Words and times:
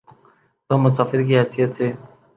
تو 0.67 0.73
مسافر 0.83 1.19
کی 1.27 1.33
حیثیت 1.39 1.71
سے۔ 1.77 1.87